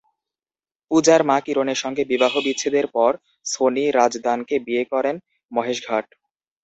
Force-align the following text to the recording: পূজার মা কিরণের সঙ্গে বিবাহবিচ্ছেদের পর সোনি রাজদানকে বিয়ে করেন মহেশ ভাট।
পূজার 0.91 1.21
মা 1.23 1.37
কিরণের 1.45 1.79
সঙ্গে 1.83 2.03
বিবাহবিচ্ছেদের 2.11 2.85
পর 2.95 3.11
সোনি 3.45 3.85
রাজদানকে 3.91 4.55
বিয়ে 4.67 4.83
করেন 4.93 5.15
মহেশ 5.51 5.79
ভাট। 5.87 6.05